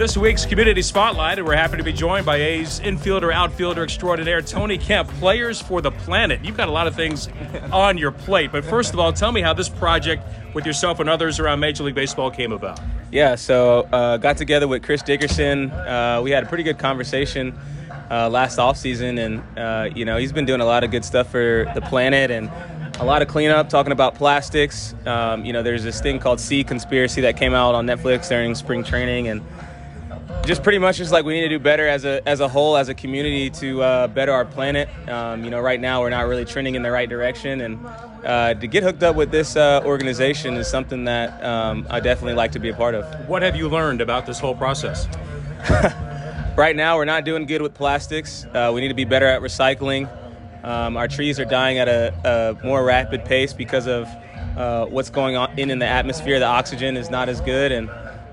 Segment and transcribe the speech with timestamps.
[0.00, 4.40] This week's Community Spotlight, and we're happy to be joined by A's infielder, outfielder extraordinaire,
[4.40, 6.42] Tony Kemp, Players for the Planet.
[6.42, 7.28] You've got a lot of things
[7.70, 11.10] on your plate, but first of all, tell me how this project with yourself and
[11.10, 12.80] others around Major League Baseball came about.
[13.12, 15.70] Yeah, so uh, got together with Chris Dickerson.
[15.70, 17.54] Uh, we had a pretty good conversation
[18.10, 21.30] uh, last offseason, and uh, you know he's been doing a lot of good stuff
[21.30, 22.50] for the planet and
[23.00, 24.94] a lot of cleanup, talking about plastics.
[25.04, 28.54] Um, you know, there's this thing called Sea Conspiracy that came out on Netflix during
[28.54, 29.42] spring training, and
[30.50, 32.76] just pretty much just like we need to do better as a as a whole
[32.76, 34.88] as a community to uh, better our planet.
[35.08, 37.78] Um, you know, right now we're not really trending in the right direction, and
[38.24, 42.34] uh, to get hooked up with this uh, organization is something that um, I definitely
[42.34, 43.28] like to be a part of.
[43.28, 45.06] What have you learned about this whole process?
[46.56, 48.44] right now, we're not doing good with plastics.
[48.52, 50.10] Uh, we need to be better at recycling.
[50.64, 54.08] Um, our trees are dying at a, a more rapid pace because of
[54.56, 56.40] uh, what's going on in, in the atmosphere.
[56.40, 57.88] The oxygen is not as good, and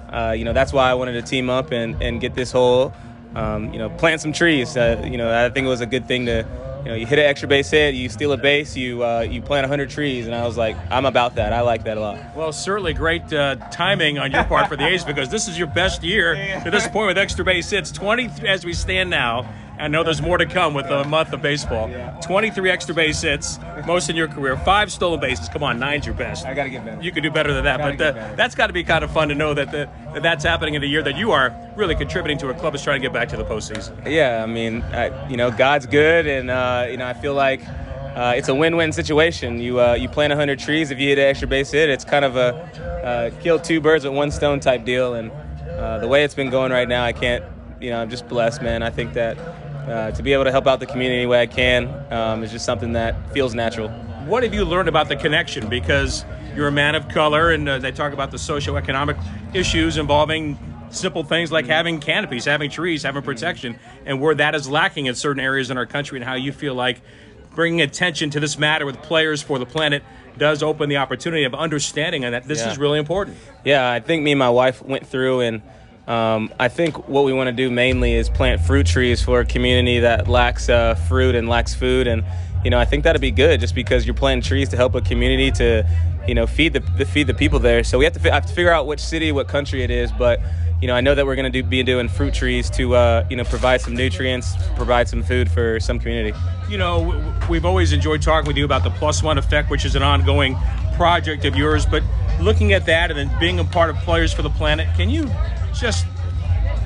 [0.10, 2.94] uh, you know, that's why I wanted to team up and, and get this whole,
[3.36, 4.78] um, you know, plant some trees.
[4.78, 6.46] Uh, you know, I think it was a good thing to,
[6.84, 9.42] you know, you hit an extra base hit, you steal a base, you uh, you
[9.42, 11.52] plant 100 trees, and I was like, I'm about that.
[11.52, 12.36] I like that a lot.
[12.36, 15.68] Well, certainly great uh, timing on your part for the A's because this is your
[15.68, 17.92] best year to this point with extra base hits.
[17.92, 19.52] 20 as we stand now.
[19.80, 21.90] I know there's more to come with a month of baseball.
[22.24, 24.58] 23 extra base hits, most in your career.
[24.58, 25.50] Five stolen bases.
[25.50, 26.46] Come on, nine's your best.
[26.46, 27.02] I got to get better.
[27.02, 29.30] You can do better than that, but uh, that's got to be kind of fun
[29.30, 32.38] to know that, the, that that's happening in a year that you are really contributing
[32.40, 34.10] to a club that's trying to get back to the postseason.
[34.10, 37.62] Yeah, I mean, I, you know, God's good, and uh, you know, I feel like.
[38.18, 39.60] Uh, it's a win-win situation.
[39.60, 40.90] You uh, you plant 100 trees.
[40.90, 42.56] If you hit an extra base hit, it's kind of a
[43.06, 45.14] uh, kill two birds with one stone type deal.
[45.14, 45.32] And
[45.78, 47.46] uh, the way it's been going right now, I can't.
[47.80, 48.82] You know, I'm just blessed, man.
[48.82, 49.38] I think that
[49.88, 52.52] uh, to be able to help out the community any way I can um, is
[52.52, 53.90] just something that feels natural.
[54.26, 55.70] What have you learned about the connection?
[55.70, 56.26] Because
[56.56, 59.18] you're a man of color, and uh, they talk about the socioeconomic
[59.54, 60.58] issues involving
[60.90, 65.16] simple things like having canopies, having trees, having protection, and where that is lacking in
[65.16, 67.02] certain areas in our country, and how you feel like
[67.56, 70.04] bringing attention to this matter with players for the planet
[70.38, 72.72] does open the opportunity of understanding and that this Yeah.
[72.72, 73.36] is really important.
[73.64, 75.62] Yeah, I think me and my wife went through, and
[76.08, 79.46] um, I think what we want to do mainly is plant fruit trees for a
[79.46, 82.08] community that lacks uh, fruit and lacks food.
[82.08, 82.24] And
[82.64, 85.02] you know, I think that'd be good, just because you're planting trees to help a
[85.02, 85.88] community to,
[86.28, 87.84] you know, feed the, the feed the people there.
[87.84, 90.12] So we have to fi- have to figure out which city, what country it is,
[90.12, 90.40] but.
[90.80, 93.26] You know, I know that we're going to do, be doing fruit trees to, uh,
[93.32, 96.38] you know, provide some nutrients, provide some food for some community.
[96.70, 99.96] You know, we've always enjoyed talking with you about the Plus One Effect, which is
[99.96, 100.56] an ongoing
[100.96, 101.88] project of yours.
[101.88, 102.04] But
[102.40, 105.32] looking at that and then being a part of Players for the Planet, can you
[105.80, 106.06] just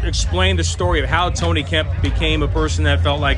[0.04, 3.38] explain the story of how Tony Kemp became a person that felt like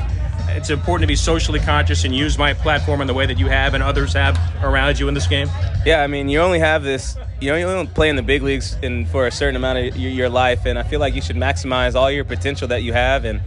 [0.49, 3.47] it's important to be socially conscious and use my platform in the way that you
[3.47, 5.49] have and others have around you in this game?
[5.85, 7.17] Yeah, I mean, you only have this.
[7.39, 9.97] You know, you only play in the big leagues in for a certain amount of
[9.97, 12.93] your, your life, and I feel like you should maximize all your potential that you
[12.93, 13.25] have.
[13.25, 13.41] And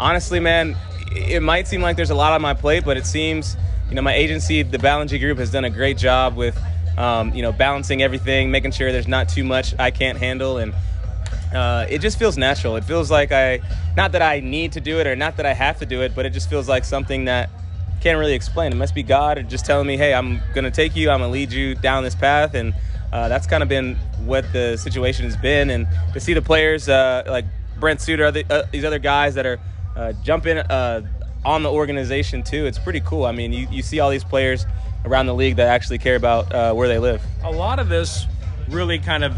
[0.00, 0.76] honestly, man,
[1.14, 3.56] it might seem like there's a lot on my plate, but it seems,
[3.88, 6.58] you know, my agency, the Ballengee Group, has done a great job with,
[6.96, 10.74] um, you know, balancing everything, making sure there's not too much I can't handle, and
[11.54, 12.76] uh, it just feels natural.
[12.76, 13.60] It feels like I,
[13.96, 16.14] not that I need to do it or not that I have to do it,
[16.14, 17.50] but it just feels like something that
[18.00, 18.72] can't really explain.
[18.72, 21.52] It must be God just telling me, hey, I'm to take you, I'm to lead
[21.52, 22.54] you down this path.
[22.54, 22.74] And
[23.12, 25.70] uh, that's kind of been what the situation has been.
[25.70, 27.44] And to see the players uh, like
[27.78, 29.58] Brent Suter, other, uh, these other guys that are
[29.96, 31.02] uh, jumping uh,
[31.44, 33.24] on the organization too, it's pretty cool.
[33.24, 34.66] I mean, you, you see all these players
[35.04, 37.22] around the league that actually care about where they live.
[37.44, 38.26] A lot of this
[38.68, 39.32] really kind of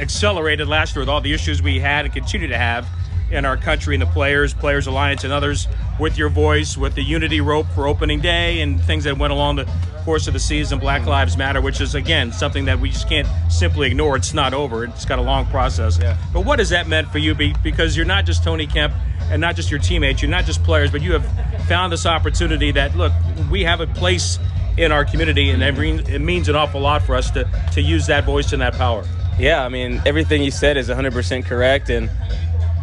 [0.00, 2.86] accelerated last year with all the issues we had and continue to have
[3.30, 5.68] in our country and the players, Players Alliance, and others
[6.00, 9.56] with your voice, with the unity rope for opening day and things that went along
[9.56, 9.68] the
[10.04, 11.10] course of the season, Black mm-hmm.
[11.10, 14.16] Lives Matter, which is, again, something that we just can't simply ignore.
[14.16, 15.98] It's not over, it's got a long process.
[16.00, 16.16] Yeah.
[16.32, 17.36] But what has that meant for you?
[17.62, 18.94] Because you're not just Tony Kemp
[19.30, 22.72] and not just your teammates, you're not just players, but you have found this opportunity
[22.72, 23.12] that, look,
[23.48, 24.40] we have a place
[24.76, 28.06] in our community, and it it means an awful lot for us to, to use
[28.06, 29.04] that voice and that power.
[29.40, 31.88] Yeah, I mean, everything you said is 100% correct.
[31.88, 32.10] And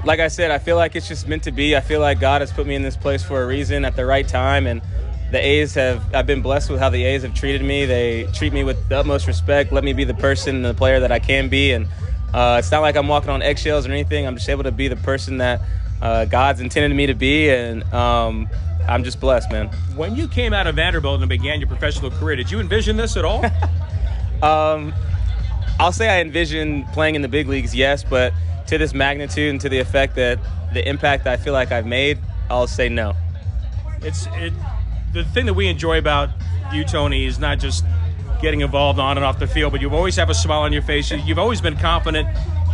[0.04, 1.75] like I said, I feel like it's just meant to be.
[1.75, 4.07] I feel like God has put me in this place for a reason at the
[4.07, 4.65] right time.
[4.65, 4.81] And
[5.31, 7.86] the A's have, I've been blessed with how the A's have treated me.
[7.86, 11.00] They treat me with the utmost respect, let me be the person and the player
[11.00, 11.74] that I can be.
[11.74, 11.86] And
[12.33, 14.25] uh, it's not like I'm walking on eggshells or anything.
[14.25, 15.62] I'm just able to be the person that
[16.01, 17.51] uh, God's intended me to be.
[17.51, 18.50] And um,
[18.89, 19.68] I'm just blessed, man.
[19.95, 23.15] When you came out of Vanderbilt and began your professional career, did you envision this
[23.15, 23.45] at all?
[24.42, 24.92] um,
[25.79, 28.33] I'll say I envision playing in the big leagues, yes, but
[28.68, 30.39] to this magnitude and to the effect that
[30.74, 32.18] the impact I feel like I've made,
[32.50, 33.13] I'll say no.
[34.01, 34.53] It's it.
[35.13, 36.29] The thing that we enjoy about
[36.74, 37.85] you, Tony, is not just
[38.41, 40.81] getting involved on and off the field, but you always have a smile on your
[40.81, 41.09] face.
[41.12, 42.27] You've always been confident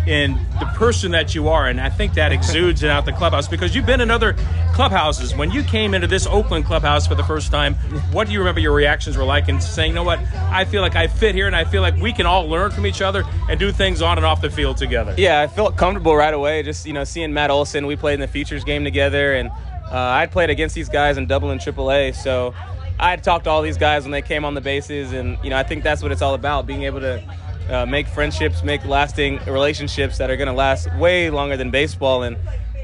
[0.07, 3.47] in the person that you are, and I think that exudes it out the clubhouse
[3.47, 4.35] because you've been in other
[4.73, 5.35] clubhouses.
[5.35, 7.75] When you came into this Oakland clubhouse for the first time,
[8.11, 9.47] what do you remember your reactions were like?
[9.47, 10.19] And saying, "You know what?
[10.51, 12.85] I feel like I fit here, and I feel like we can all learn from
[12.85, 16.15] each other and do things on and off the field together." Yeah, I felt comfortable
[16.15, 16.63] right away.
[16.63, 19.97] Just you know, seeing Matt Olson, we played in the Futures game together, and uh,
[19.97, 22.53] I'd played against these guys in Double and AAA, so
[22.99, 25.49] I had talked to all these guys when they came on the bases, and you
[25.49, 27.23] know, I think that's what it's all about: being able to
[27.69, 32.23] uh, make friendships, make lasting relationships that are going to last way longer than baseball.
[32.23, 32.37] And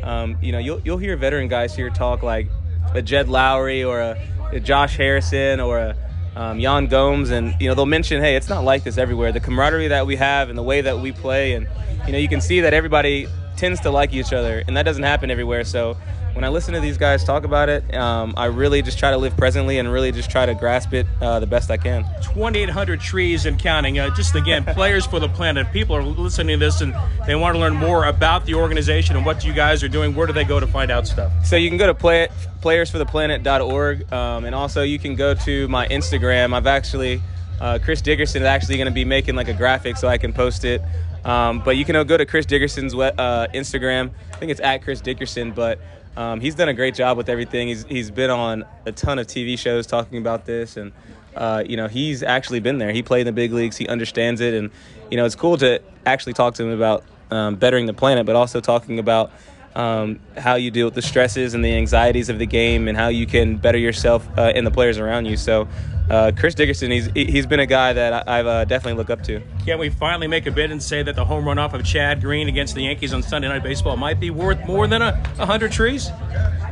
[0.04, 2.48] um, you know, you'll you'll hear veteran guys here talk like
[2.94, 5.96] a Jed Lowrie or a, a Josh Harrison or a
[6.36, 9.32] um, Yan Gomes, and you know they'll mention, hey, it's not like this everywhere.
[9.32, 11.68] The camaraderie that we have and the way that we play, and
[12.06, 13.28] you know, you can see that everybody
[13.58, 15.64] tends to like each other, and that doesn't happen everywhere.
[15.64, 15.98] So
[16.40, 19.18] when I listen to these guys talk about it, um, I really just try to
[19.18, 22.06] live presently and really just try to grasp it uh, the best I can.
[22.22, 24.00] 2,800 trees and counting.
[24.00, 25.70] Uh, just again, players for the planet.
[25.74, 26.96] People are listening to this and
[27.28, 30.16] they want to learn more about the organization and what you guys are doing.
[30.16, 31.30] Where do they go to find out stuff?
[31.46, 32.32] So you can go to play, it,
[32.62, 36.54] playersfortheplanet.org, um, and also you can go to my Instagram.
[36.54, 37.22] I've actually
[37.60, 40.32] uh, Chris Dickerson is actually going to be making like a graphic so I can
[40.32, 40.82] post it.
[41.26, 44.12] Um, but you can go to Chris Dickerson's uh, Instagram.
[44.34, 45.80] I think it's at Chris Dickerson, but
[46.18, 47.68] um, he's done a great job with everything.
[47.68, 50.92] He's he's been on a ton of TV shows talking about this, and
[51.36, 52.92] uh, you know he's actually been there.
[52.92, 53.78] He played in the big leagues.
[53.78, 54.72] He understands it, and
[55.10, 58.36] you know it's cool to actually talk to him about um, bettering the planet, but
[58.36, 59.32] also talking about
[59.76, 63.08] um, how you deal with the stresses and the anxieties of the game, and how
[63.08, 65.38] you can better yourself uh, and the players around you.
[65.38, 65.68] So
[66.10, 69.42] uh, Chris Dickerson, he's he's been a guy that I've uh, definitely looked up to.
[69.66, 72.22] Can we finally make a bid and say that the home run off of Chad
[72.22, 75.14] Green against the Yankees on Sunday Night Baseball might be worth more than a
[75.46, 76.10] hundred trees?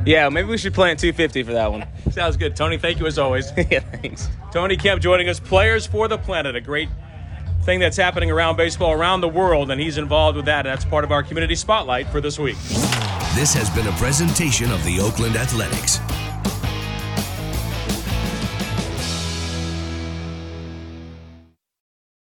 [0.06, 1.86] Yeah, maybe we should plant 250 for that one.
[2.12, 2.78] Sounds good, Tony.
[2.78, 3.52] Thank you as always.
[3.70, 4.30] yeah, thanks.
[4.52, 6.90] Tony Kemp joining us, Players for the Planet, a great
[7.64, 10.64] thing that's happening around baseball around the world, and he's involved with that.
[10.64, 12.58] That's part of our community spotlight for this week.
[13.36, 16.00] This has been a presentation of the Oakland Athletics.